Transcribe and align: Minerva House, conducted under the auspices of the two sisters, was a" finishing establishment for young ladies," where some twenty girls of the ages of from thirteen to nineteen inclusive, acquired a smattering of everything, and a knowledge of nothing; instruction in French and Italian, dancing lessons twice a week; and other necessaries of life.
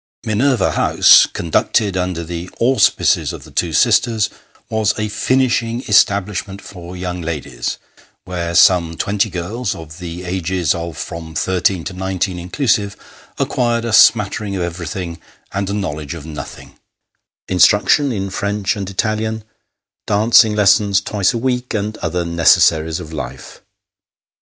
Minerva 0.25 0.71
House, 0.71 1.27
conducted 1.27 1.95
under 1.95 2.23
the 2.23 2.49
auspices 2.59 3.31
of 3.33 3.43
the 3.43 3.51
two 3.51 3.71
sisters, 3.71 4.31
was 4.67 4.97
a" 4.97 5.07
finishing 5.27 5.83
establishment 5.87 6.59
for 6.59 6.97
young 6.97 7.21
ladies," 7.21 7.77
where 8.25 8.55
some 8.55 8.97
twenty 8.97 9.29
girls 9.29 9.75
of 9.75 9.99
the 9.99 10.23
ages 10.23 10.73
of 10.73 10.97
from 10.97 11.35
thirteen 11.35 11.83
to 11.83 11.93
nineteen 11.93 12.39
inclusive, 12.39 12.97
acquired 13.37 13.85
a 13.85 13.93
smattering 13.93 14.55
of 14.55 14.63
everything, 14.63 15.21
and 15.51 15.69
a 15.69 15.73
knowledge 15.73 16.15
of 16.15 16.25
nothing; 16.25 16.79
instruction 17.47 18.11
in 18.11 18.31
French 18.31 18.75
and 18.75 18.89
Italian, 18.89 19.43
dancing 20.07 20.55
lessons 20.55 20.99
twice 20.99 21.31
a 21.31 21.37
week; 21.37 21.75
and 21.75 21.97
other 21.99 22.25
necessaries 22.25 22.99
of 22.99 23.13
life. 23.13 23.61